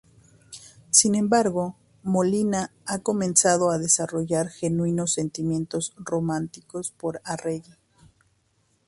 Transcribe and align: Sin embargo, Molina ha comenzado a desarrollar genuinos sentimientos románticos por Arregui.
Sin 0.89 1.13
embargo, 1.13 1.75
Molina 2.01 2.73
ha 2.87 2.97
comenzado 3.03 3.69
a 3.69 3.77
desarrollar 3.77 4.49
genuinos 4.49 5.13
sentimientos 5.13 5.93
románticos 5.95 6.89
por 6.89 7.21
Arregui. 7.23 7.75